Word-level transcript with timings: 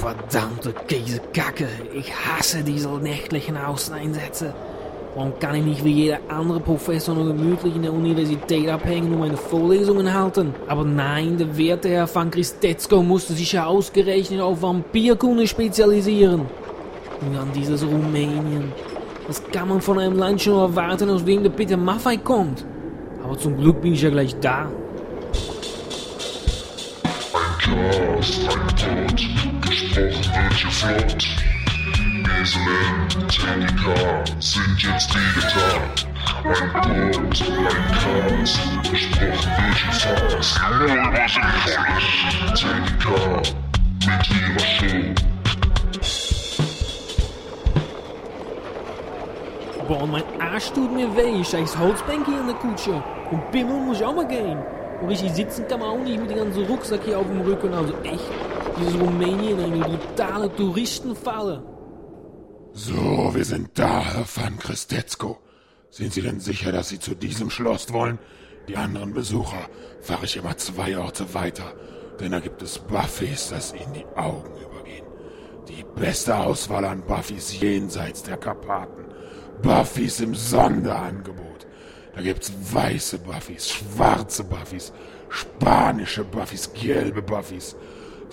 Verdammte 0.00 0.72
Käsekacke. 0.86 1.66
Ich 1.92 2.12
hasse 2.14 2.62
diese 2.62 2.88
nächtlichen 2.98 3.56
Außeneinsätze. 3.56 4.54
Warum 5.16 5.36
kann 5.40 5.56
ich 5.56 5.64
nicht 5.64 5.84
wie 5.84 5.92
jeder 5.92 6.20
andere 6.28 6.60
Professor 6.60 7.16
nur 7.16 7.26
gemütlich 7.26 7.74
in 7.74 7.82
der 7.82 7.92
Universität 7.92 8.68
abhängen 8.68 9.12
und 9.12 9.18
meine 9.18 9.36
Vorlesungen 9.36 10.14
halten? 10.14 10.54
Aber 10.68 10.84
nein, 10.84 11.36
der 11.36 11.58
werte 11.58 11.88
Herr 11.88 12.14
van 12.14 12.30
Christetzko 12.30 13.02
musste 13.02 13.32
sich 13.32 13.52
ja 13.52 13.66
ausgerechnet 13.66 14.40
auf 14.40 14.62
Vampirkunde 14.62 15.48
spezialisieren. 15.48 16.42
Und 17.20 17.34
dann 17.34 17.52
dieses 17.52 17.84
Rumänien. 17.84 18.72
Was 19.26 19.42
kann 19.50 19.68
man 19.68 19.80
von 19.80 19.98
einem 19.98 20.16
Land 20.16 20.42
schon 20.42 20.58
erwarten, 20.58 21.10
aus 21.10 21.24
dem 21.24 21.42
der 21.42 21.50
Peter 21.50 21.76
Maffei 21.76 22.18
kommt? 22.18 22.64
Aber 23.24 23.36
zum 23.36 23.56
Glück 23.56 23.80
bin 23.82 23.94
ich 23.94 24.02
ja 24.02 24.10
gleich 24.10 24.38
da. 24.38 24.70
Cast, 27.58 28.48
ein 28.48 29.06
Pod, 29.06 29.47
gesprochen 30.06 30.44
wird 30.44 30.54
hier 30.54 30.70
flott. 30.70 31.26
Beselin, 32.22 33.08
Techniker 33.28 34.24
sind 34.38 34.82
jetzt 34.82 35.10
digital. 35.14 35.80
Ein 36.44 36.70
Pod, 36.72 36.84
ein 36.86 37.84
Cast, 37.92 38.60
gesprochen 38.90 39.52
wird 39.58 39.76
hier 39.76 39.92
fast. 39.92 40.60
Nur 40.70 40.86
über 40.86 41.28
Sinnvolles. 41.28 42.06
Techniker 42.54 43.42
mit 44.06 44.24
ihrer 44.30 44.60
Show. 44.60 45.14
Boah, 49.88 50.06
mein 50.06 50.24
Arsch 50.38 50.70
tut 50.72 50.92
mir 50.92 51.08
weh. 51.16 51.42
Scheiß 51.42 51.78
Holzbänke 51.78 52.30
hier 52.30 52.40
in 52.40 52.46
der 52.46 52.56
Kutsche. 52.56 53.02
Und 53.30 53.50
Bimmel 53.50 53.80
muss 53.80 53.98
ich 53.98 54.04
auch 54.04 54.14
mal 54.14 54.28
gehen. 54.28 54.58
Und 55.00 55.08
richtig 55.08 55.32
sitzen 55.32 55.66
kann 55.66 55.80
man 55.80 55.90
auch 55.90 55.98
nicht 55.98 56.20
mit 56.20 56.30
dem 56.30 56.38
ganzen 56.38 56.64
Rucksack 56.66 57.00
hier 57.04 57.18
auf 57.18 57.26
dem 57.26 57.40
Rücken. 57.40 57.72
Also 57.72 57.94
echt, 58.02 58.20
dieses 58.80 59.00
Rumänien 59.00 59.60
eine 59.60 59.78
brutale 59.78 60.54
Touristenfalle. 60.54 61.62
So, 62.72 63.34
wir 63.34 63.44
sind 63.44 63.70
da, 63.74 64.04
Herr 64.04 64.24
van 64.34 64.58
Christetzko. 64.58 65.38
Sind 65.90 66.12
Sie 66.12 66.22
denn 66.22 66.40
sicher, 66.40 66.70
dass 66.70 66.90
Sie 66.90 67.00
zu 67.00 67.14
diesem 67.14 67.50
Schloss 67.50 67.92
wollen? 67.92 68.18
Die 68.68 68.76
anderen 68.76 69.14
Besucher 69.14 69.68
fahre 70.00 70.26
ich 70.26 70.36
immer 70.36 70.56
zwei 70.58 70.98
Orte 70.98 71.32
weiter, 71.34 71.72
denn 72.20 72.32
da 72.32 72.40
gibt 72.40 72.62
es 72.62 72.78
Buffys, 72.78 73.48
das 73.48 73.72
Ihnen 73.72 73.94
die 73.94 74.06
Augen 74.16 74.52
übergehen. 74.60 75.06
Die 75.68 75.84
beste 75.98 76.36
Auswahl 76.36 76.84
an 76.84 77.02
Buffys 77.02 77.58
jenseits 77.58 78.22
der 78.22 78.36
Karpaten. 78.36 79.06
Buffys 79.62 80.20
im 80.20 80.34
Sonderangebot. 80.34 81.66
Da 82.14 82.20
gibt's 82.20 82.52
weiße 82.72 83.18
Buffys, 83.18 83.70
schwarze 83.70 84.44
Buffys, 84.44 84.92
spanische 85.28 86.24
Buffys, 86.24 86.72
gelbe 86.72 87.22
Buffys. 87.22 87.76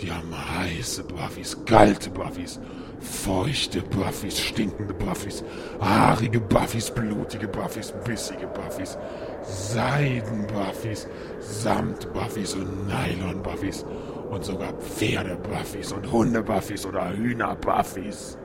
Die 0.02 0.12
haben 0.12 0.34
heiße 0.34 1.04
Buffys, 1.04 1.58
kalte 1.66 2.10
Buffys, 2.10 2.60
feuchte 3.00 3.82
Buffys, 3.82 4.38
stinkende 4.38 4.94
Buffys, 4.94 5.44
haarige 5.80 6.40
Buffys, 6.42 6.92
blutige 6.92 7.48
Buffys, 7.48 7.94
bissige 8.04 8.48
Buffys, 8.48 8.98
Seiden-Buffys, 9.44 11.08
Samt-Buffys 11.40 12.56
und 12.56 12.88
Nylon-Buffys 12.88 13.86
und 14.30 14.44
sogar 14.44 14.74
Pferde-Buffys 14.74 15.94
und 15.94 16.12
Hunde-Buffys 16.12 16.86
oder 16.86 17.16
Hühner-Buffys. 17.16 18.38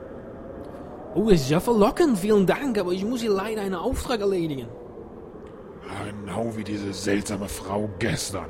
Oh, 1.13 1.27
ist 1.27 1.49
ja 1.49 1.59
verlockend. 1.59 2.17
Vielen 2.19 2.45
Dank, 2.45 2.77
aber 2.77 2.93
ich 2.93 3.03
muss 3.03 3.19
hier 3.19 3.31
leider 3.31 3.61
einen 3.61 3.75
Auftrag 3.75 4.21
erledigen. 4.21 4.67
Ja, 5.85 6.11
Genau 6.31 6.55
wie 6.55 6.63
diese 6.63 6.93
seltsame 6.93 7.49
Frau 7.49 7.89
gestern. 7.99 8.45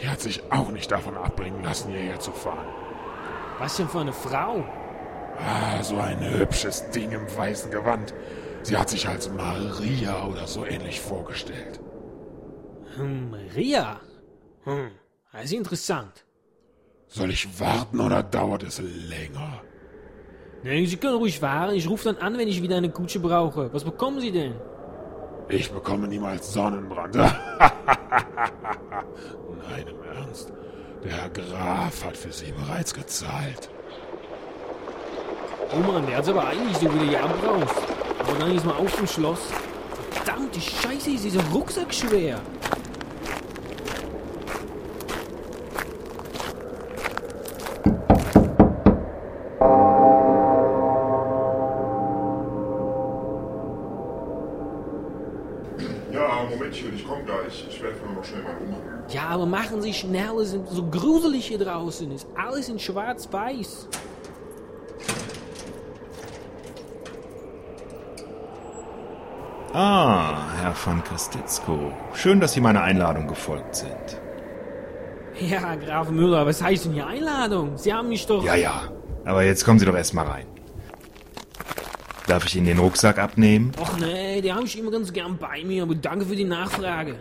Die 0.00 0.08
hat 0.08 0.20
sich 0.20 0.42
auch 0.50 0.70
nicht 0.70 0.90
davon 0.90 1.16
abbringen 1.16 1.62
lassen, 1.62 1.90
hierher 1.90 2.20
zu 2.20 2.32
fahren. 2.32 2.66
Was 3.58 3.76
denn 3.76 3.88
für 3.88 4.00
eine 4.00 4.12
Frau? 4.12 4.64
Ah, 5.38 5.82
so 5.82 5.96
ein 5.98 6.20
hübsches 6.20 6.90
Ding 6.90 7.12
im 7.12 7.26
weißen 7.36 7.70
Gewand. 7.70 8.14
Sie 8.62 8.76
hat 8.76 8.90
sich 8.90 9.08
als 9.08 9.30
Maria 9.30 10.26
oder 10.26 10.46
so 10.46 10.64
ähnlich 10.66 11.00
vorgestellt. 11.00 11.80
Hm, 12.96 13.30
Maria. 13.30 14.00
Hm, 14.64 14.90
ist 15.42 15.52
interessant. 15.52 16.24
Soll 17.06 17.30
ich 17.30 17.60
warten 17.60 18.00
oder 18.00 18.22
dauert 18.22 18.64
es 18.64 18.80
länger? 18.80 19.62
Nee, 20.62 20.84
Sie 20.86 20.96
können 20.96 21.16
ruhig 21.16 21.38
fahren. 21.38 21.74
Ich 21.74 21.88
rufe 21.88 22.12
dann 22.12 22.16
an, 22.16 22.36
wenn 22.38 22.48
ich 22.48 22.60
wieder 22.60 22.76
eine 22.76 22.90
Kutsche 22.90 23.20
brauche. 23.20 23.72
Was 23.72 23.84
bekommen 23.84 24.20
Sie 24.20 24.32
denn? 24.32 24.54
Ich 25.48 25.70
bekomme 25.70 26.08
niemals 26.08 26.52
Sonnenbrand. 26.52 27.14
Nein, 27.14 27.30
im 29.86 30.02
Ernst. 30.16 30.52
Der 31.04 31.12
Herr 31.12 31.30
Graf 31.30 32.04
hat 32.04 32.16
für 32.16 32.32
Sie 32.32 32.52
bereits 32.52 32.92
gezahlt. 32.92 33.70
Oh 35.72 35.78
Mann, 35.78 36.04
der 36.06 36.16
hat's 36.16 36.28
aber 36.28 36.48
eigentlich 36.48 36.76
so 36.76 36.92
wieder 36.92 37.04
hier 37.04 37.22
abbraust. 37.22 37.76
Aber 38.18 38.38
dann 38.38 38.56
ist 38.56 38.66
mal 38.66 38.76
auf 38.76 38.94
dem 38.96 39.06
Schloss. 39.06 39.50
Verdammte 40.10 40.60
Scheiße, 40.60 41.10
ist 41.10 41.24
dieser 41.24 41.44
Rucksack 41.52 41.94
schwer. 41.94 42.40
Aber 59.36 59.44
machen 59.44 59.82
Sie 59.82 59.92
schnell, 59.92 60.38
es 60.40 60.54
ist 60.54 60.70
so 60.70 60.82
gruselig 60.86 61.46
hier 61.46 61.58
draußen. 61.58 62.10
Ist 62.10 62.26
alles 62.34 62.70
in 62.70 62.78
schwarz-weiß. 62.78 63.86
Ah, 69.74 70.54
Herr 70.58 70.72
von 70.72 71.04
Christitzko. 71.04 71.92
Schön, 72.14 72.40
dass 72.40 72.54
Sie 72.54 72.62
meiner 72.62 72.82
Einladung 72.82 73.26
gefolgt 73.26 73.76
sind. 73.76 74.20
Ja, 75.38 75.74
Graf 75.74 76.08
Müller, 76.08 76.46
was 76.46 76.62
heißt 76.62 76.86
denn 76.86 76.92
hier 76.94 77.06
Einladung? 77.06 77.76
Sie 77.76 77.92
haben 77.92 78.08
mich 78.08 78.26
doch... 78.26 78.42
Ja, 78.42 78.54
ja. 78.54 78.88
Aber 79.26 79.42
jetzt 79.42 79.66
kommen 79.66 79.78
Sie 79.78 79.84
doch 79.84 79.94
erstmal 79.94 80.26
rein. 80.26 80.46
Darf 82.26 82.46
ich 82.46 82.56
Ihnen 82.56 82.66
den 82.66 82.78
Rucksack 82.78 83.18
abnehmen? 83.18 83.72
Och 83.78 83.98
nee, 83.98 84.40
die 84.40 84.50
habe 84.50 84.64
ich 84.64 84.78
immer 84.78 84.90
ganz 84.90 85.12
gern 85.12 85.36
bei 85.36 85.62
mir, 85.62 85.82
aber 85.82 85.94
danke 85.94 86.24
für 86.24 86.36
die 86.36 86.44
Nachfrage. 86.44 87.20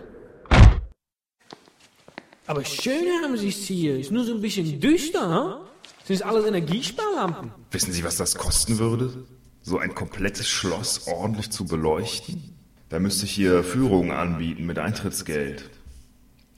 Aber 2.47 2.63
schön 2.63 3.05
haben 3.23 3.37
Sie 3.37 3.49
es 3.49 3.65
hier. 3.65 3.99
Ist 3.99 4.11
nur 4.11 4.23
so 4.23 4.33
ein 4.33 4.41
bisschen 4.41 4.79
düster, 4.79 5.21
ha? 5.21 5.61
Sind 6.05 6.19
das 6.19 6.27
alles 6.27 6.45
Energiesparlampen? 6.45 7.51
Wissen 7.71 7.91
Sie, 7.91 8.03
was 8.03 8.17
das 8.17 8.35
kosten 8.35 8.77
würde? 8.77 9.25
So 9.63 9.79
ein 9.79 9.95
komplettes 9.95 10.47
Schloss 10.47 11.07
ordentlich 11.07 11.49
zu 11.49 11.65
beleuchten? 11.65 12.55
Da 12.89 12.99
müsste 12.99 13.25
ich 13.25 13.31
hier 13.31 13.63
Führungen 13.63 14.11
anbieten 14.11 14.67
mit 14.67 14.77
Eintrittsgeld. 14.77 15.71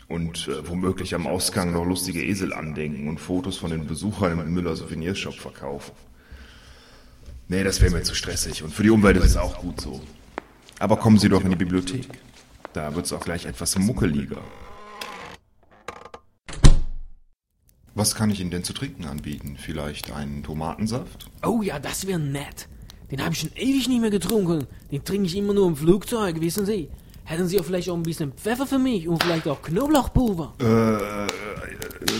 Und 0.09 0.49
äh, 0.49 0.67
womöglich 0.67 1.15
am 1.15 1.27
Ausgang 1.27 1.71
noch 1.71 1.85
lustige 1.85 2.23
Esel 2.23 2.53
andenken 2.53 3.07
und 3.07 3.19
Fotos 3.19 3.57
von 3.57 3.71
den 3.71 3.87
Besuchern 3.87 4.39
im 4.39 4.53
Müller 4.53 4.75
Souvenirshop 4.75 5.35
verkaufen. 5.35 5.93
Nee, 7.47 7.63
das 7.63 7.81
wäre 7.81 7.91
mir 7.91 8.03
zu 8.03 8.13
stressig. 8.13 8.63
Und 8.63 8.73
für 8.73 8.83
die 8.83 8.89
Umwelt 8.89 9.15
ist 9.17 9.23
es 9.23 9.37
auch 9.37 9.59
gut 9.59 9.79
so. 9.79 10.01
Aber 10.79 10.97
kommen 10.97 11.17
Sie 11.17 11.29
doch 11.29 11.43
in 11.43 11.49
die 11.49 11.55
Bibliothek. 11.55 12.07
Da 12.73 12.93
wird's 12.93 13.13
auch 13.13 13.23
gleich 13.23 13.45
etwas 13.45 13.77
muckeliger. 13.77 14.41
Was 17.97 18.13
kann 18.13 18.29
ich 18.29 18.39
Ihnen 18.39 18.51
denn 18.51 18.63
zu 18.63 18.73
trinken 18.73 19.05
anbieten? 19.05 19.57
Vielleicht 19.59 20.11
einen 20.11 20.43
Tomatensaft? 20.43 21.31
Oh 21.43 21.63
ja, 21.63 21.79
das 21.79 22.05
wäre 22.05 22.19
nett. 22.19 22.69
Den 23.09 23.23
habe 23.23 23.33
ich 23.33 23.39
schon 23.39 23.49
ewig 23.55 23.87
nicht 23.87 24.01
mehr 24.01 24.11
getrunken. 24.11 24.67
Den 24.91 25.03
trinke 25.03 25.25
ich 25.25 25.35
immer 25.35 25.55
nur 25.55 25.67
im 25.67 25.75
Flugzeug, 25.75 26.39
wissen 26.39 26.67
Sie. 26.67 26.89
Hätten 27.23 27.47
Sie 27.47 27.59
auch 27.59 27.65
vielleicht 27.65 27.89
auch 27.89 27.95
ein 27.95 28.03
bisschen 28.03 28.33
Pfeffer 28.33 28.67
für 28.67 28.77
mich 28.77 29.07
und 29.07 29.23
vielleicht 29.23 29.47
auch 29.47 29.63
Knoblauchpulver? 29.63 30.53
Äh, 30.59 30.65
äh, 30.65 31.27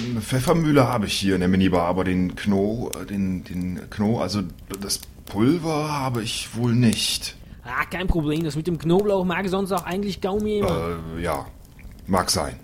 eine 0.10 0.22
Pfeffermühle 0.22 0.88
habe 0.88 1.06
ich 1.06 1.14
hier 1.14 1.36
in 1.36 1.42
der 1.42 1.48
Minibar, 1.48 1.84
aber 1.84 2.04
den 2.04 2.36
Kno, 2.36 2.90
äh, 3.00 3.06
den, 3.06 3.44
den 3.44 3.88
Kno, 3.92 4.20
also 4.20 4.42
das 4.82 5.00
Pulver 5.28 5.92
habe 5.92 6.24
ich 6.24 6.56
wohl 6.56 6.74
nicht. 6.74 7.38
Ah, 7.64 7.86
kein 7.86 8.08
Problem. 8.08 8.44
Das 8.44 8.56
mit 8.56 8.66
dem 8.66 8.80
Knoblauch 8.80 9.26
mag 9.26 9.48
sonst 9.48 9.72
auch 9.72 9.84
eigentlich 9.84 10.22
kaum 10.22 10.44
jemand. 10.48 10.74
Äh, 11.20 11.22
ja, 11.22 11.46
mag 12.08 12.32
sein. 12.32 12.58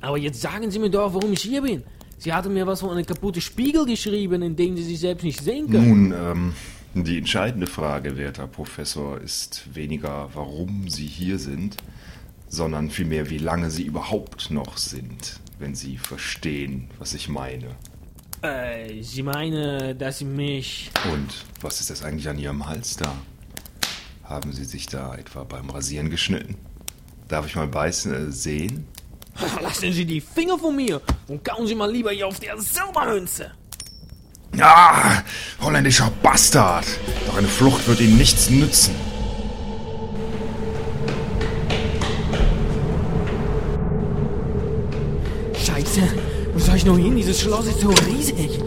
Aber 0.00 0.18
jetzt 0.18 0.40
sagen 0.40 0.72
Sie 0.72 0.80
mir 0.80 0.90
doch, 0.90 1.14
warum 1.14 1.32
ich 1.32 1.42
hier 1.42 1.62
bin. 1.62 1.84
Sie 2.18 2.32
hatten 2.32 2.52
mir 2.52 2.66
was 2.66 2.80
von 2.80 2.90
einem 2.90 3.04
kaputten 3.04 3.42
Spiegel 3.42 3.84
geschrieben, 3.84 4.42
in 4.42 4.56
dem 4.56 4.76
Sie 4.76 4.82
sich 4.82 5.00
selbst 5.00 5.22
nicht 5.22 5.42
sehen 5.42 5.70
können. 5.70 6.08
Nun, 6.08 6.54
ähm, 6.94 7.04
die 7.04 7.18
entscheidende 7.18 7.66
Frage, 7.66 8.16
werter 8.16 8.46
Professor, 8.46 9.20
ist 9.20 9.74
weniger, 9.74 10.30
warum 10.32 10.88
Sie 10.88 11.06
hier 11.06 11.38
sind, 11.38 11.76
sondern 12.48 12.90
vielmehr, 12.90 13.28
wie 13.28 13.38
lange 13.38 13.70
Sie 13.70 13.82
überhaupt 13.82 14.50
noch 14.50 14.78
sind, 14.78 15.40
wenn 15.58 15.74
Sie 15.74 15.98
verstehen, 15.98 16.88
was 16.98 17.12
ich 17.12 17.28
meine. 17.28 17.76
Äh, 18.40 19.02
Sie 19.02 19.22
meinen, 19.22 19.98
dass 19.98 20.18
Sie 20.18 20.24
mich... 20.24 20.90
Und 21.12 21.44
was 21.60 21.80
ist 21.80 21.90
das 21.90 22.02
eigentlich 22.02 22.28
an 22.28 22.38
Ihrem 22.38 22.66
Hals 22.66 22.96
da? 22.96 23.14
Haben 24.24 24.52
Sie 24.52 24.64
sich 24.64 24.86
da 24.86 25.14
etwa 25.14 25.44
beim 25.44 25.68
Rasieren 25.68 26.10
geschnitten? 26.10 26.56
Darf 27.28 27.46
ich 27.46 27.56
mal 27.56 27.68
beißen, 27.68 28.12
äh, 28.14 28.32
sehen? 28.32 28.86
Lassen 29.62 29.92
Sie 29.92 30.04
die 30.04 30.20
Finger 30.20 30.58
von 30.58 30.74
mir 30.74 31.00
und 31.28 31.44
kauen 31.44 31.66
Sie 31.66 31.74
mal 31.74 31.90
lieber 31.90 32.10
hier 32.10 32.26
auf 32.26 32.40
der 32.40 32.58
Silbermünze. 32.58 33.52
Ah, 34.58 35.22
holländischer 35.60 36.10
Bastard. 36.22 36.86
Doch 37.26 37.36
eine 37.36 37.48
Flucht 37.48 37.86
wird 37.88 38.00
ihm 38.00 38.16
nichts 38.16 38.48
nützen. 38.48 38.94
Scheiße, 45.54 46.02
wo 46.54 46.58
soll 46.58 46.76
ich 46.76 46.86
noch 46.86 46.96
hin? 46.96 47.16
Dieses 47.16 47.40
Schloss 47.40 47.66
ist 47.66 47.80
so 47.80 47.90
riesig. 47.90 48.60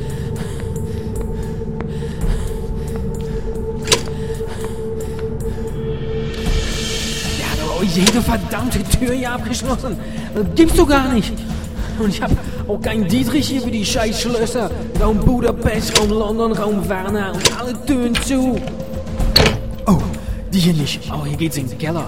Jede 8.00 8.22
verdammte 8.22 8.84
Tür 8.84 9.14
hier 9.14 9.32
abgeschlossen. 9.32 9.98
Das 10.34 10.46
gibt's 10.56 10.76
doch 10.76 10.88
gar 10.88 11.12
nicht. 11.12 11.34
Und 12.00 12.10
ich 12.10 12.22
hab 12.22 12.32
auch 12.68 12.82
keinen 12.82 13.08
Dietrich 13.08 13.48
hier 13.50 13.62
für 13.62 13.72
die 13.72 13.86
Scheißschlösser. 13.86 14.72
Raum 15.02 15.20
Budapest, 15.20 16.00
Raum 16.00 16.10
London, 16.10 16.54
Raum 16.54 16.88
Werner 16.88 17.34
und 17.34 17.60
alle 17.60 17.86
Türen 17.86 18.16
zu. 18.16 18.60
Oh, 19.86 19.98
die 20.54 20.60
hier 20.60 20.74
nicht. 20.74 21.12
Oh, 21.12 21.26
hier 21.26 21.38
geht's 21.38 21.58
in 21.58 21.68
den 21.68 21.78
Keller. 21.78 22.08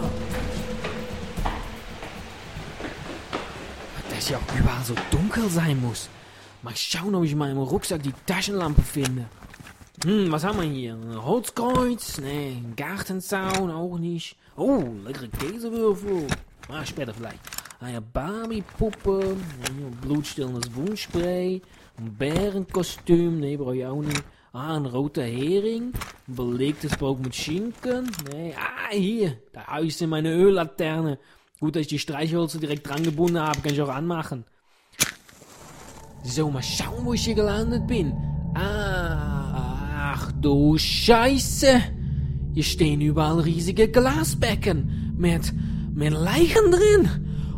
Dass 4.15 4.29
ja 4.29 4.37
auch 4.37 4.59
überall 4.59 4.83
so 4.85 4.93
dunkel 5.11 5.49
sein 5.49 5.81
muss. 5.81 6.07
Mal 6.63 6.73
schauen, 6.75 7.13
ob 7.15 7.23
ich 7.23 7.33
in 7.33 7.37
meinem 7.37 7.57
Rucksack 7.57 8.03
die 8.03 8.13
Taschenlampe 8.25 8.81
finde. 8.81 9.25
Hm, 10.03 10.31
was 10.31 10.43
haben 10.43 10.59
wir 10.59 10.67
hier? 10.67 10.97
Holzkreuz? 11.23 12.17
Nee, 12.17 12.57
ein 12.57 12.73
Gartenzaun 12.75 13.69
auch 13.69 13.99
nicht. 13.99 14.35
Oh, 14.57 14.83
leckere 15.05 15.27
Käsewürfel. 15.27 16.25
Ah, 16.69 16.83
später 16.83 17.13
vielleicht. 17.13 17.39
Eine 17.79 18.01
Barbie-Puppe, 18.01 19.37
ein 19.67 19.97
blutstillendes 20.01 20.73
Wundspray, 20.73 21.61
ein 21.99 22.15
Bärenkostüm, 22.15 23.39
nee, 23.39 23.57
brauche 23.57 23.77
ich 23.77 23.85
auch 23.85 24.01
nicht. 24.01 24.23
Ah, 24.53 24.75
ein 24.75 24.87
roter 24.87 25.23
Hering, 25.23 25.93
ein 26.27 26.35
belegtes 26.35 26.97
Brot 26.97 27.19
mit 27.19 27.35
Schinken. 27.35 28.09
Nee, 28.31 28.55
ah, 28.57 28.91
hier, 28.91 29.37
da 29.53 29.77
ist 29.77 30.01
meine 30.07 30.33
Öllaterne. 30.33 31.19
Gut, 31.59 31.75
dass 31.75 31.81
ich 31.81 31.87
die 31.87 31.99
Streichhölzer 31.99 32.57
direkt 32.57 32.89
dran 32.89 33.03
gebunden 33.03 33.39
habe, 33.39 33.61
kann 33.61 33.73
ich 33.73 33.81
auch 33.81 33.89
anmachen. 33.89 34.45
So, 36.23 36.49
mal 36.49 36.63
schauen, 36.63 37.05
wo 37.05 37.13
ich 37.13 37.23
hier 37.23 37.35
gelandet 37.35 37.85
bin. 37.85 38.13
Ah, 38.55 39.30
ach 40.13 40.31
du 40.33 40.77
Scheiße. 40.77 41.81
Hier 42.53 42.63
stehen 42.63 43.01
überall 43.01 43.39
riesige 43.39 43.87
Glasbecken 43.87 45.13
mit, 45.17 45.53
mit 45.93 46.11
Leichen 46.11 46.71
drin. 46.71 47.09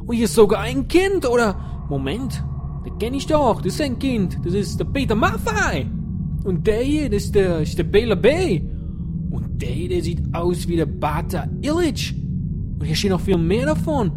Und 0.05 0.15
hier 0.15 0.25
ist 0.25 0.35
sogar 0.35 0.61
ein 0.61 0.87
Kind, 0.87 1.27
oder? 1.27 1.85
Moment, 1.89 2.43
den 2.85 2.97
kenne 2.99 3.17
ich 3.17 3.25
doch, 3.25 3.61
das 3.61 3.73
ist 3.73 3.81
ein 3.81 3.97
Kind. 3.97 4.37
Das 4.43 4.53
ist 4.53 4.79
der 4.79 4.85
Peter 4.85 5.15
Maffei. 5.15 5.87
Und 6.43 6.67
der 6.67 6.81
hier, 6.83 7.09
das 7.09 7.23
ist 7.23 7.35
der, 7.35 7.61
ist 7.61 7.77
der 7.77 7.85
Bela 7.85 8.15
B. 8.15 8.61
Und 9.31 9.61
der 9.61 9.69
hier, 9.69 9.89
der 9.89 10.03
sieht 10.03 10.21
aus 10.33 10.67
wie 10.67 10.75
der 10.75 10.85
Bata 10.85 11.47
Illich. 11.61 12.13
Und 12.79 12.85
hier 12.85 12.95
steht 12.95 13.11
noch 13.11 13.21
viel 13.21 13.37
mehr 13.37 13.67
davon. 13.67 14.11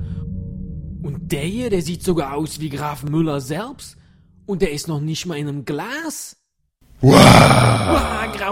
Und 1.03 1.33
der 1.33 1.45
hier, 1.45 1.71
der 1.71 1.83
sieht 1.83 2.03
sogar 2.03 2.35
aus 2.35 2.61
wie 2.61 2.69
Graf 2.69 3.05
Müller 3.05 3.41
selbst. 3.41 3.97
Und 4.45 4.61
der 4.61 4.73
ist 4.73 4.89
noch 4.89 5.01
nicht 5.01 5.25
mal 5.25 5.39
in 5.39 5.49
einem 5.49 5.65
Glas. 5.65 6.37
Wow! 7.01 7.15
Ah, 7.15 8.06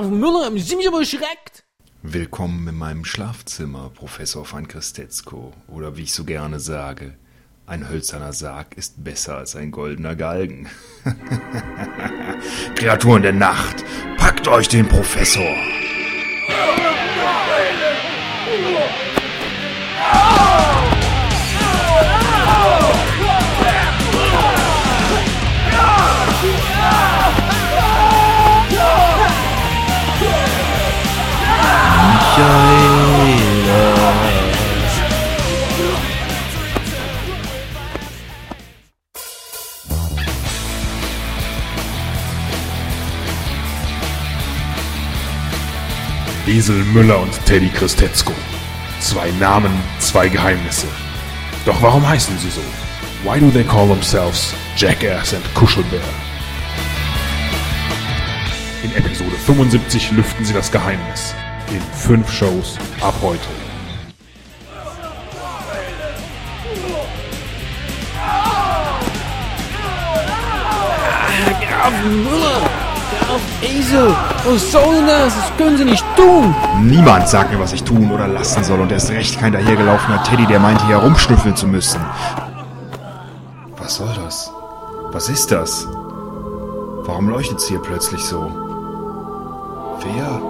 Graf 0.04 0.12
Müller, 0.12 0.44
haben 0.44 0.58
Sie 0.58 0.76
mich 0.76 0.86
aber 0.86 0.98
erschreckt. 0.98 1.64
Willkommen 2.02 2.68
in 2.68 2.76
meinem 2.76 3.06
Schlafzimmer, 3.06 3.90
Professor 3.94 4.44
van 4.50 4.68
Christetzko. 4.68 5.54
Oder 5.66 5.96
wie 5.96 6.02
ich 6.02 6.12
so 6.12 6.24
gerne 6.24 6.60
sage, 6.60 7.14
ein 7.66 7.88
hölzerner 7.88 8.34
Sarg 8.34 8.76
ist 8.76 9.02
besser 9.02 9.38
als 9.38 9.56
ein 9.56 9.70
goldener 9.70 10.14
Galgen. 10.14 10.68
Kreaturen 12.74 13.22
der 13.22 13.32
Nacht, 13.32 13.82
packt 14.18 14.46
euch 14.46 14.68
den 14.68 14.86
Professor! 14.86 15.56
Esel 46.46 46.84
Müller 46.84 47.20
und 47.20 47.32
Teddy 47.46 47.68
Christetzko. 47.70 48.32
Zwei 49.00 49.30
Namen, 49.40 49.72
zwei 49.98 50.28
Geheimnisse. 50.28 50.86
Doch 51.64 51.80
warum 51.80 52.06
heißen 52.06 52.38
sie 52.38 52.50
so? 52.50 52.60
Why 53.24 53.40
do 53.40 53.50
they 53.50 53.64
call 53.64 53.88
themselves 53.88 54.54
Jackass 54.76 55.32
and 55.32 55.42
Kuschelbär? 55.54 56.00
In 58.82 58.94
Episode 58.94 59.36
75 59.46 60.12
lüften 60.12 60.44
sie 60.44 60.52
das 60.52 60.70
Geheimnis. 60.70 61.34
In 61.70 61.80
fünf 61.98 62.30
Shows 62.30 62.78
ab 63.00 63.14
heute. 63.22 63.40
Müller, 72.02 72.83
Graf 73.34 73.62
Esel, 73.64 74.14
was 74.44 74.70
soll 74.70 74.94
denn 74.94 75.08
das? 75.08 75.34
Das 75.34 75.56
können 75.56 75.76
Sie 75.76 75.84
nicht 75.84 76.04
tun. 76.14 76.54
Niemand 76.82 77.28
sagt 77.28 77.52
mir, 77.52 77.58
was 77.58 77.72
ich 77.72 77.82
tun 77.82 78.12
oder 78.12 78.28
lassen 78.28 78.62
soll 78.62 78.78
und 78.78 78.92
erst 78.92 79.10
recht 79.10 79.40
kein 79.40 79.52
dahergelaufener 79.52 80.22
Teddy, 80.22 80.46
der 80.46 80.60
meinte, 80.60 80.86
hier 80.86 81.00
herumschnüffeln 81.00 81.56
zu 81.56 81.66
müssen. 81.66 82.00
Was 83.76 83.96
soll 83.96 84.10
das? 84.22 84.52
Was 85.10 85.28
ist 85.28 85.50
das? 85.50 85.88
Warum 87.06 87.28
leuchtet's 87.28 87.66
hier 87.66 87.80
plötzlich 87.80 88.24
so? 88.24 88.52
Wer? 90.04 90.40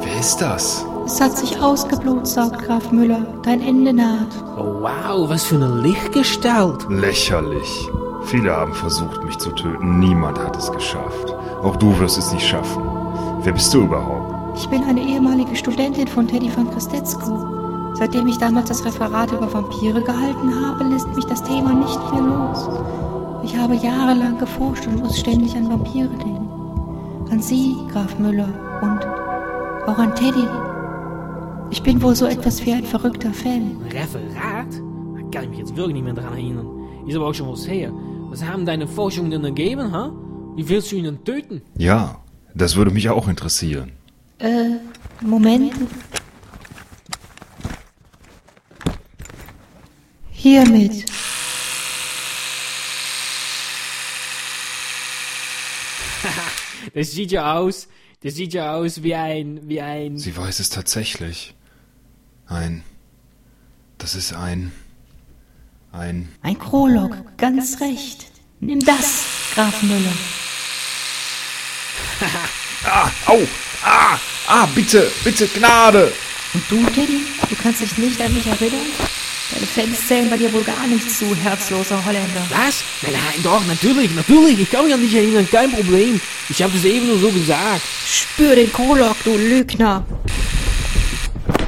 Wer 0.00 0.20
ist 0.20 0.36
das? 0.40 0.86
Es 1.06 1.20
hat 1.20 1.36
sich 1.36 1.60
ausgeblut, 1.60 2.24
sagt 2.24 2.64
Graf 2.64 2.92
Müller. 2.92 3.26
Dein 3.42 3.60
Ende 3.60 3.92
naht. 3.92 4.28
Oh, 4.56 4.82
wow, 4.82 5.28
was 5.28 5.42
für 5.42 5.56
eine 5.56 5.80
Lichtgestalt. 5.80 6.88
Lächerlich. 6.88 7.90
Viele 8.26 8.54
haben 8.54 8.74
versucht, 8.74 9.24
mich 9.24 9.38
zu 9.38 9.50
töten. 9.50 9.98
Niemand 9.98 10.38
hat 10.38 10.56
es 10.56 10.70
geschafft. 10.70 11.34
Auch 11.62 11.76
du 11.76 11.98
wirst 11.98 12.16
es 12.16 12.32
nicht 12.32 12.46
schaffen. 12.46 12.82
Wer 13.42 13.52
bist 13.52 13.72
du 13.74 13.82
überhaupt? 13.82 14.58
Ich 14.58 14.66
bin 14.68 14.82
eine 14.84 15.00
ehemalige 15.00 15.54
Studentin 15.54 16.08
von 16.08 16.26
Teddy 16.26 16.50
van 16.54 16.70
Christetzko. 16.70 17.94
Seitdem 17.94 18.26
ich 18.28 18.38
damals 18.38 18.68
das 18.68 18.84
Referat 18.84 19.30
über 19.32 19.52
Vampire 19.52 20.00
gehalten 20.00 20.52
habe, 20.64 20.84
lässt 20.84 21.14
mich 21.14 21.24
das 21.26 21.42
Thema 21.42 21.74
nicht 21.74 22.12
mehr 22.12 22.22
los. 22.22 22.68
Ich 23.44 23.56
habe 23.56 23.74
jahrelang 23.74 24.38
geforscht 24.38 24.86
und 24.86 25.00
muss 25.00 25.18
ständig 25.18 25.54
an 25.54 25.68
Vampire 25.68 26.08
denken. 26.08 26.48
An 27.30 27.40
Sie, 27.40 27.76
Graf 27.92 28.18
Müller, 28.18 28.48
und 28.80 29.00
auch 29.86 29.98
an 29.98 30.14
Teddy. 30.14 30.46
Ich 31.70 31.82
bin 31.82 32.00
wohl 32.02 32.16
so 32.16 32.26
etwas 32.26 32.64
wie 32.64 32.72
ein 32.72 32.84
verrückter 32.84 33.32
Fan. 33.32 33.76
Referat? 33.90 34.72
Da 34.72 35.22
kann 35.30 35.44
ich 35.44 35.50
mich 35.50 35.58
jetzt 35.58 35.76
wirklich 35.76 35.94
nicht 35.94 36.04
mehr 36.04 36.14
dran 36.14 36.32
erinnern. 36.32 36.66
Ist 37.06 37.16
aber 37.16 37.26
auch 37.26 37.34
schon 37.34 37.50
was 37.50 37.68
her. 37.68 37.92
Was 38.30 38.44
haben 38.44 38.64
deine 38.64 38.86
Forschungen 38.86 39.30
denn 39.30 39.44
ergeben, 39.44 39.92
ha? 39.92 40.10
Wie 40.56 40.68
willst 40.68 40.92
du 40.92 40.96
ihn 40.96 41.04
denn 41.04 41.24
töten? 41.24 41.62
Ja, 41.76 42.22
das 42.54 42.76
würde 42.76 42.90
mich 42.90 43.08
auch 43.08 43.28
interessieren. 43.28 43.92
Äh, 44.38 44.76
Moment. 45.20 45.72
Hiermit. 50.30 51.04
Das 56.94 57.12
sieht 57.12 57.30
ja 57.30 57.54
aus, 57.54 57.88
das 58.22 58.34
sieht 58.34 58.54
ja 58.54 58.74
aus 58.74 59.02
wie 59.02 59.14
ein, 59.14 59.60
wie 59.68 59.80
ein... 59.80 60.16
Sie 60.16 60.36
weiß 60.36 60.58
es 60.58 60.70
tatsächlich. 60.70 61.54
Ein. 62.46 62.82
Das 63.98 64.14
ist 64.14 64.32
ein. 64.32 64.72
Ein. 65.92 66.30
Ein 66.42 66.58
Krolog, 66.58 67.16
ganz 67.36 67.80
recht. 67.80 68.26
Nimm 68.60 68.80
das, 68.80 69.24
Graf 69.54 69.82
Müller. 69.82 70.12
Ah, 72.84 73.10
au! 73.26 73.40
Ah! 73.84 74.18
Ah, 74.46 74.66
bitte, 74.74 75.10
bitte, 75.24 75.46
Gnade! 75.48 76.12
Und 76.52 76.64
du, 76.68 76.84
Teddy, 76.90 77.24
du 77.48 77.56
kannst 77.62 77.80
dich 77.80 77.96
nicht 77.98 78.20
an 78.20 78.32
mich 78.34 78.46
erinnern? 78.46 78.86
Deine 79.52 79.66
Fans 79.66 80.06
zählen 80.06 80.30
bei 80.30 80.36
dir 80.36 80.52
wohl 80.52 80.62
gar 80.62 80.86
nichts 80.86 81.18
zu, 81.18 81.34
herzloser 81.34 82.04
Holländer. 82.04 82.42
Was? 82.50 82.84
Nein, 83.02 83.12
nein, 83.12 83.42
doch, 83.42 83.64
natürlich, 83.66 84.14
natürlich. 84.14 84.60
Ich 84.60 84.70
kann 84.70 84.84
mich 84.84 84.94
an 84.94 85.00
dich 85.00 85.14
erinnern, 85.14 85.48
kein 85.50 85.70
Problem. 85.72 86.20
Ich 86.48 86.62
habe 86.62 86.72
das 86.72 86.84
eben 86.84 87.06
nur 87.06 87.18
so 87.18 87.30
gesagt. 87.30 87.82
Spür 88.06 88.54
den 88.54 88.72
Krolog, 88.72 89.16
du 89.24 89.36
Lügner. 89.36 90.04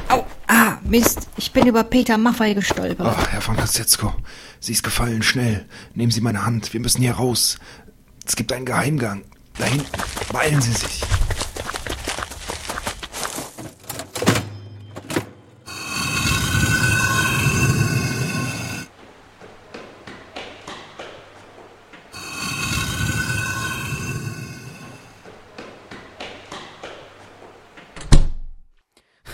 Au, 0.09 0.25
ah, 0.47 0.79
Mist, 0.85 1.29
ich 1.37 1.51
bin 1.53 1.67
über 1.67 1.85
Peter 1.85 2.19
Maffei 2.19 2.55
gestolpert. 2.55 3.07
Ah, 3.07 3.27
Herr 3.31 3.41
von 3.41 3.57
Kastetzko, 3.57 4.15
sie 4.61 4.73
ist 4.73 4.83
gefallen, 4.83 5.23
schnell. 5.23 5.67
Nehmen 5.95 6.13
Sie 6.13 6.21
meine 6.21 6.45
Hand, 6.45 6.73
wir 6.73 6.81
müssen 6.81 7.01
hier 7.01 7.15
raus. 7.15 7.59
Es 8.25 8.37
gibt 8.37 8.53
einen 8.53 8.67
Geheimgang. 8.67 9.23
Da 9.59 9.65
hinten. 9.65 9.87
Beeilen 10.33 10.61
Sie 10.61 10.73
sich. 10.73 11.03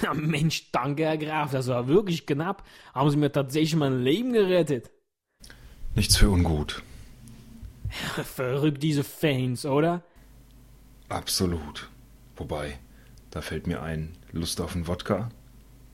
Ja, 0.03 0.15
Mensch, 0.15 0.71
danke, 0.73 1.05
Herr 1.05 1.19
Graf, 1.19 1.51
das 1.53 1.69
war 1.69 1.87
wirklich 1.87 2.27
knapp. 2.27 2.65
Haben 2.95 3.11
Sie 3.11 3.17
mir 3.17 3.31
tatsächlich 3.31 3.77
mein 3.77 4.03
Leben 4.03 4.33
gerettet. 4.33 4.91
Nichts 5.95 6.17
für 6.17 6.31
ungut. 6.31 6.83
Verrückt, 8.25 8.83
diese 8.83 9.05
Fans, 9.05 9.65
oder? 9.67 10.03
Absolut. 11.09 11.89
Wobei, 12.37 12.79
da 13.31 13.41
fällt 13.41 13.67
mir 13.67 13.83
ein, 13.83 14.17
Lust 14.33 14.61
auf 14.61 14.75
einen 14.75 14.87
Wodka? 14.87 15.31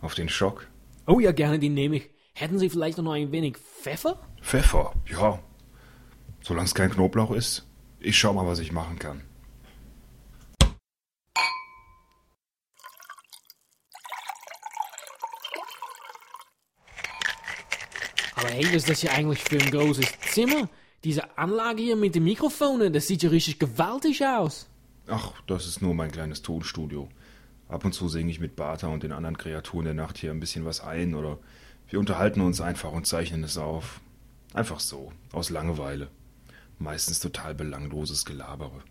Auf 0.01 0.15
den 0.15 0.29
Schock? 0.29 0.67
Oh 1.07 1.21
ja, 1.21 1.33
gerne, 1.33 1.59
die 1.59 1.69
nehme 1.69 1.97
ich. 1.97 2.11
Hätten 2.35 2.59
Sie 2.59 2.69
vielleicht 2.69 2.99
noch 2.99 3.13
ein 3.13 3.31
wenig 3.31 3.57
Pfeffer? 3.57 4.19
Pfeffer, 4.43 4.93
ja. 5.07 5.39
Solange 6.43 6.67
es 6.67 6.75
kein 6.75 6.91
Knoblauch 6.91 7.31
ist. 7.31 7.67
Ich 8.01 8.19
schau 8.19 8.33
mal, 8.33 8.47
was 8.47 8.59
ich 8.59 8.73
machen 8.73 8.99
kann. 8.99 9.23
Aber 18.35 18.49
hey, 18.49 18.67
was 18.67 18.75
ist 18.75 18.91
das 18.91 19.01
hier 19.01 19.13
eigentlich 19.13 19.39
für 19.39 19.59
ein 19.59 19.71
großes 19.71 20.21
Zimmer? 20.33 20.69
Diese 21.05 21.39
Anlage 21.39 21.83
hier 21.83 21.97
mit 21.97 22.15
den 22.15 22.25
Mikrofonen, 22.25 22.93
das 22.93 23.07
sieht 23.07 23.23
ja 23.23 23.31
richtig 23.31 23.59
gewaltig 23.59 24.27
aus. 24.27 24.69
Ach, 25.07 25.33
das 25.47 25.67
ist 25.67 25.83
nur 25.83 25.95
mein 25.95 26.11
kleines 26.11 26.43
Tonstudio. 26.43 27.09
Ab 27.69 27.85
und 27.85 27.93
zu 27.93 28.09
singe 28.09 28.31
ich 28.31 28.41
mit 28.41 28.57
Bata 28.57 28.89
und 28.89 29.03
den 29.03 29.13
anderen 29.13 29.39
Kreaturen 29.39 29.85
der 29.85 29.95
Nacht 29.95 30.19
hier 30.19 30.31
ein 30.31 30.41
bisschen 30.41 30.65
was 30.65 30.81
ein 30.81 31.15
oder 31.15 31.39
wir 31.89 31.99
unterhalten 31.99 32.41
uns 32.41 32.61
einfach 32.61 32.93
und 32.93 33.07
zeichnen 33.07 33.45
es 33.45 33.59
auf. 33.59 34.01
Einfach 34.53 34.81
so, 34.81 35.13
aus 35.33 35.51
Langeweile. 35.51 36.09
Meistens 36.79 37.21
total 37.21 37.55
belangloses 37.55 38.25
Gelabere. 38.25 38.83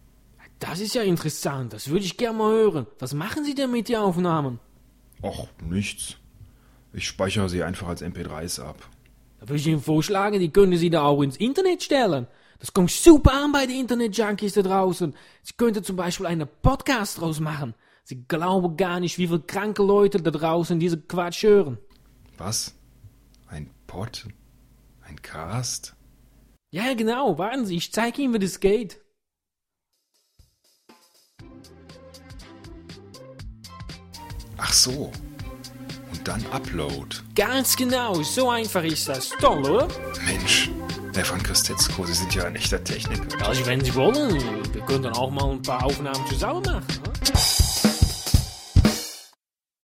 Das 0.60 0.80
ist 0.80 0.96
ja 0.96 1.02
interessant, 1.02 1.74
das 1.74 1.90
würde 1.90 2.06
ich 2.06 2.18
gerne 2.18 2.38
mal 2.38 2.52
hören. 2.52 2.88
Was 3.00 3.14
machen 3.14 3.44
Sie 3.44 3.56
denn 3.56 3.72
mit 3.72 3.90
den 3.90 3.98
Aufnahmen? 3.98 4.60
Och, 5.22 5.48
nichts. 5.62 6.18
Ich 6.94 7.08
speichere 7.08 7.50
sie 7.50 7.64
einfach 7.64 7.88
als 7.88 8.04
MP3s 8.04 8.62
ab. 8.62 8.88
Da 9.40 9.48
würde 9.50 9.58
ich 9.58 9.68
Ihnen 9.68 9.82
vorschlagen, 9.82 10.40
die 10.40 10.52
können 10.52 10.78
Sie 10.78 10.90
da 10.90 11.02
auch 11.02 11.22
ins 11.22 11.38
Internet 11.38 11.84
stellen. 11.84 12.28
Das 12.64 12.72
kommt 12.72 12.92
super 12.92 13.34
an 13.34 13.52
bei 13.52 13.66
den 13.66 13.82
Internet-Junkies 13.82 14.54
da 14.54 14.62
draußen. 14.62 15.14
Sie 15.42 15.52
könnten 15.58 15.84
zum 15.84 15.98
Beispiel 15.98 16.28
einen 16.28 16.48
Podcast 16.62 17.20
draus 17.20 17.42
machen. 17.42 17.76
Sie 18.06 18.24
glauben 18.24 18.78
gar 18.78 19.02
nicht, 19.02 19.18
wie 19.18 19.28
viele 19.28 19.42
kranke 19.42 19.84
Leute 19.84 20.22
da 20.22 20.32
draußen 20.32 20.80
diese 20.80 20.98
Quatsch 20.98 21.44
hören. 21.44 21.78
Was? 22.38 22.74
Ein 23.48 23.70
Pod? 23.86 24.28
Ein 25.06 25.22
Cast? 25.22 25.94
Ja, 26.72 26.94
genau, 26.94 27.38
warten 27.38 27.66
Sie, 27.66 27.76
ich 27.76 27.92
zeige 27.92 28.22
Ihnen, 28.22 28.34
wie 28.34 28.40
das 28.40 28.62
geht. 28.62 29.02
Ach 34.56 34.72
so. 34.72 35.12
Und 36.14 36.26
dann 36.26 36.46
Upload. 36.54 37.18
Ganz 37.36 37.76
genau, 37.76 38.24
so 38.24 38.50
einfach 38.50 38.86
ist 38.86 39.10
das. 39.10 39.32
Toll, 39.42 39.70
oder? 39.70 39.90
Mensch, 40.26 40.72
Von 41.22 41.42
Christetzko, 41.42 42.06
Sie 42.06 42.14
sind 42.14 42.36
ja 42.36 42.44
ein 42.44 42.56
echter 42.56 42.84
Techniker. 42.84 43.48
Also, 43.48 43.66
wenn 43.66 43.80
Sie 43.82 43.94
wollen, 43.96 44.44
wir 44.74 44.82
können 44.82 45.04
dann 45.04 45.14
auch 45.14 45.32
mal 45.32 45.52
ein 45.52 45.62
paar 45.62 45.84
Aufnahmen 45.84 46.28
zusammen 46.28 46.62
machen. 46.64 46.84
Ne? 47.06 47.14